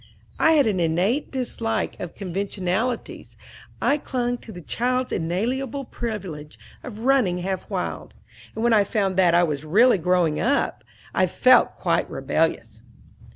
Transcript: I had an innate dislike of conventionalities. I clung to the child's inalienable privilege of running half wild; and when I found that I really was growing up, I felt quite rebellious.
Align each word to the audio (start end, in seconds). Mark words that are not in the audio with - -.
I 0.39 0.53
had 0.53 0.65
an 0.65 0.79
innate 0.79 1.29
dislike 1.29 1.99
of 1.99 2.15
conventionalities. 2.15 3.37
I 3.79 3.97
clung 3.99 4.39
to 4.39 4.51
the 4.51 4.59
child's 4.63 5.11
inalienable 5.11 5.85
privilege 5.85 6.57
of 6.81 7.01
running 7.01 7.37
half 7.37 7.69
wild; 7.69 8.15
and 8.55 8.63
when 8.63 8.73
I 8.73 8.83
found 8.83 9.15
that 9.17 9.35
I 9.35 9.41
really 9.41 9.99
was 9.99 10.03
growing 10.03 10.39
up, 10.39 10.83
I 11.13 11.27
felt 11.27 11.75
quite 11.75 12.09
rebellious. 12.09 12.81